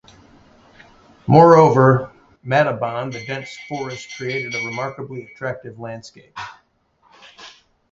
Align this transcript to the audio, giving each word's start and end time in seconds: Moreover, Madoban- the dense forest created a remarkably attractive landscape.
Moreover, 1.27 2.11
Madoban- 2.43 3.11
the 3.13 3.23
dense 3.23 3.55
forest 3.69 4.15
created 4.17 4.55
a 4.55 4.65
remarkably 4.65 5.25
attractive 5.25 5.79
landscape. 5.79 6.35